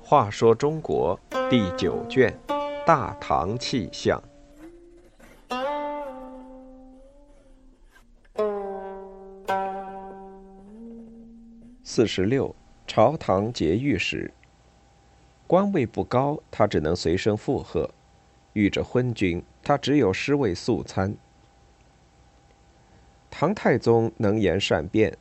[0.00, 2.34] 话说中国第九卷
[2.86, 4.18] 《大唐气象》
[11.82, 12.56] 四十六，
[12.86, 14.32] 朝堂节御史。
[15.46, 17.86] 官位不高，他只能随声附和；
[18.54, 21.14] 遇着昏君，他只有尸位素餐。
[23.40, 25.16] 唐太宗能言善辩，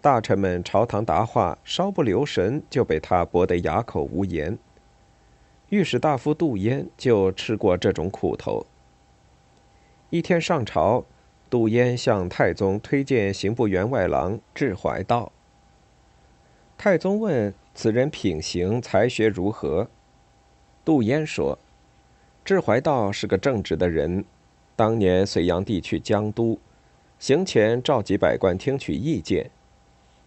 [0.00, 4.58] 大臣们朝堂答话稍不留神，就被他驳得哑口无言。
[5.68, 8.66] 御史大夫杜淹就吃过这种苦头。
[10.08, 11.04] 一天上朝，
[11.48, 15.30] 杜淹向太宗推荐刑部员外郎智怀道。
[16.76, 19.86] 太宗问此人品行才学如何？
[20.84, 21.56] 杜淹说
[22.44, 24.24] ：“智怀道是个正直的人。
[24.74, 26.58] 当年隋炀帝去江都，
[27.20, 29.50] 行前召集百官听取意见，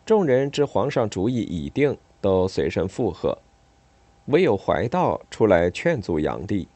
[0.06, 3.40] 众人知皇上主意已定，都随声附和，
[4.28, 6.68] 唯有怀道出来劝阻炀帝。”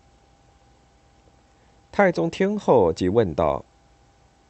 [1.93, 3.63] 太宗听后即问道：“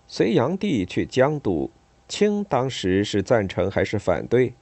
[0.08, 1.70] 隋炀帝去江都，
[2.08, 4.54] 卿当时是赞成还是反对？”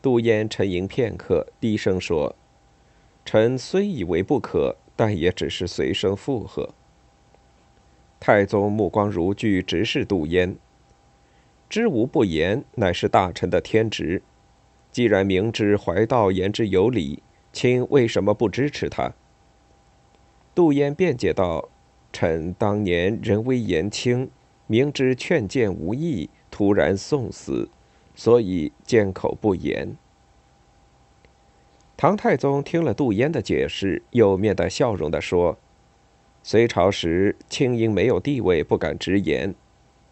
[0.00, 2.34] 杜淹沉吟片刻，低声说
[3.26, 6.70] ：“臣虽以为不可，但也只是随声附和。”
[8.20, 10.54] 太宗目光如炬，直视杜淹
[11.70, 14.22] ：“知无不言，乃是大臣的天职。
[14.92, 19.14] 既然明知怀道言之有理，卿为什么不支持他？”
[20.54, 21.70] 杜淹辩解道
[22.12, 24.30] ：“臣当年人微言轻，
[24.66, 27.70] 明知劝谏无益，突然送死。”
[28.14, 29.96] 所以缄口不言。
[31.96, 35.56] 唐太宗听了杜淹的解释，又面带笑容地说
[36.42, 39.54] ：“隋朝时，清因没有地位，不敢直言。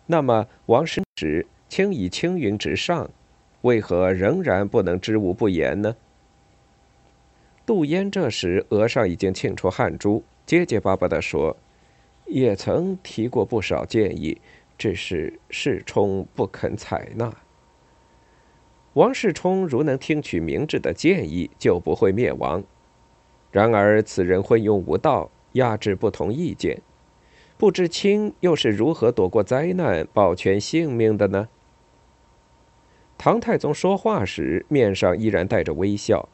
[0.07, 3.11] 那么王师时，卿以青云直上，
[3.63, 5.97] 为何仍然不能知无不言呢？”
[7.65, 11.57] 杜淹这时额上已经沁出汗珠，结结巴巴地说
[12.27, 14.41] ：“也曾提过不少建议，
[14.77, 17.35] 只是世充不肯采纳。”
[18.95, 22.63] 王世充如能听取明智的建议，就不会灭亡。
[23.51, 26.81] 然而此人昏庸无道，压制不同意见，
[27.57, 31.49] 不知卿又是如何躲过灾难、保全性命的呢？
[33.19, 36.29] 唐太宗说话时，面上依然带着微笑，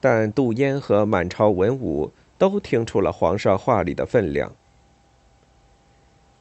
[0.00, 4.54] 但杜淹和满朝文武都听出了皇上话里的分量。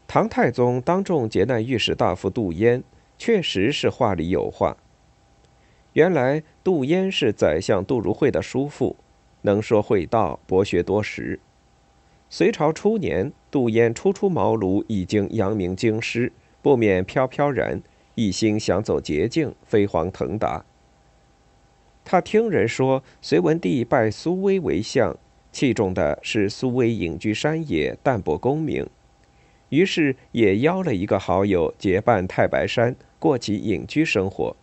[0.07, 2.83] 唐太宗当众劫难御史大夫杜淹，
[3.17, 4.75] 确实是话里有话。
[5.93, 8.95] 原来杜淹是宰相杜如晦的叔父，
[9.41, 11.39] 能说会道，博学多识。
[12.33, 16.31] 隋朝初年，杜淹初出茅庐，已经扬名京师，
[16.61, 17.81] 不免飘飘然，
[18.15, 20.63] 一心想走捷径，飞黄腾达。
[22.05, 25.17] 他听人说隋文帝拜苏威为相，
[25.51, 28.87] 器重的是苏威隐居山野，淡泊功名，
[29.67, 34.55] 于是也邀了一个好友结伴太白山，过起隐居生活。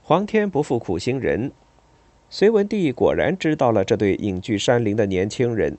[0.00, 1.52] 皇天不负苦心人，
[2.30, 5.76] 隋文帝果然知道了这对隐居山林的年轻人。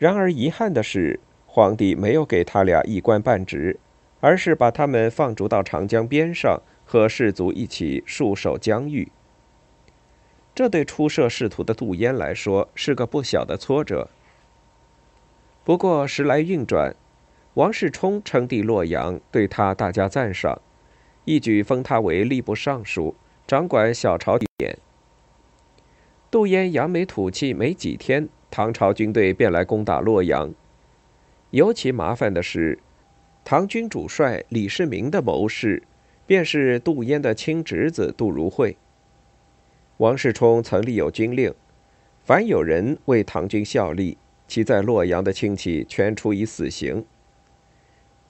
[0.00, 3.78] 然而遗憾的是，皇帝没有给他俩一官半职，
[4.20, 9.12] 而是把他们放逐到长江边上，和士族一起戍守疆域。
[10.54, 14.08] 这对初涉仕途的杜淹来说是个不小的挫折。
[15.64, 16.96] 不过时来运转，
[17.52, 20.62] 王世充称帝洛阳，对他大加赞赏。
[21.26, 23.14] 一举封他为吏部尚书，
[23.46, 24.78] 掌管小朝典。
[26.30, 30.52] 杜淹扬眉吐气没几天，唐朝军队便来攻打洛阳。
[31.50, 32.78] 尤其麻烦的是，
[33.44, 35.82] 唐军主帅李世民的谋士，
[36.26, 38.76] 便是杜淹的亲侄子杜如晦。
[39.96, 41.52] 王世充曾立有军令，
[42.24, 44.16] 凡有人为唐军效力，
[44.46, 47.04] 其在洛阳的亲戚全处以死刑。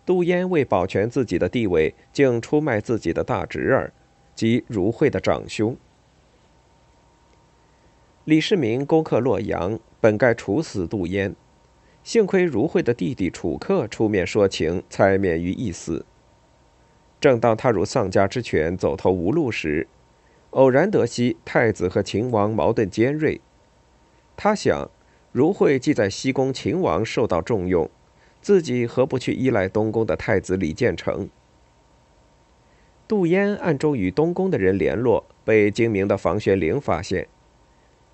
[0.06, 3.92] 杜淹为保全自己的地位，竟出卖自己的大侄儿，
[4.34, 5.76] 即如晦的长兄。
[8.30, 11.34] 李世民攻克洛阳，本该处死杜淹，
[12.04, 16.06] 幸亏如晦的弟弟楚客出面说情，才免于一死。
[17.20, 19.88] 正当他如丧家之犬，走投无路时，
[20.50, 23.40] 偶然得悉太子和秦王矛盾尖锐，
[24.36, 24.88] 他想，
[25.32, 27.90] 如晦既在西宫，秦王受到重用。
[28.40, 31.28] 自己何不去依赖东宫的太子李建成？
[33.08, 37.26] 杜淹暗中与东宫的人联络，被精明的房玄龄发现。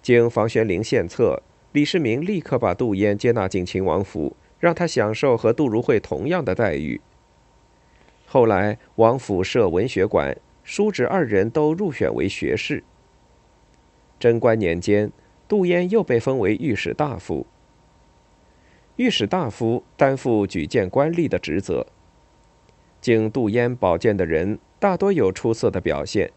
[0.06, 1.42] 经房玄龄献策，
[1.72, 7.00] 李世民立刻把杜淹接纳进秦王府，让他享受和杜如晦同样的待遇。
[8.24, 12.84] 后来，王府设文学馆，叔侄二人都入选为学士。
[14.20, 15.10] 贞观年间，
[15.48, 17.44] 杜淹又被封为御史大夫。
[18.94, 21.84] 御史大夫担负举荐官吏的职责。
[23.00, 26.30] 经杜淹保荐的人大多有出色的表现。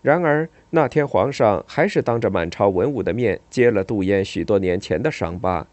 [0.00, 5.66] 然而那天皇上还是当着满朝文武的面揭了杜淹许多年前的伤疤。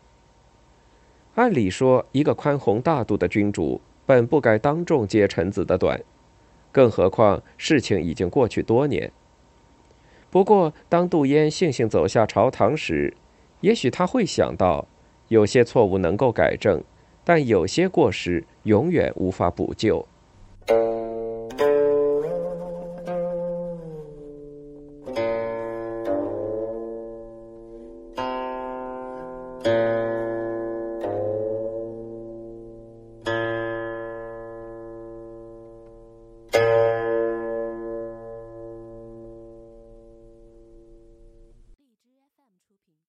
[1.36, 6.02] 按理说，一个宽宏大度的君主本不该当众揭臣子的短，
[6.72, 9.12] 更何况事情已经过去多年。
[10.32, 13.14] 不过，当杜淹悻悻走下朝堂时，
[13.62, 14.88] 也许他会想到，
[15.28, 16.84] 有些错误能够改正，
[17.24, 20.06] 但有些过失永远无法补救。